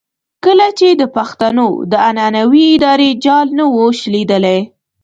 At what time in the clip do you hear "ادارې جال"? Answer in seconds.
2.75-3.47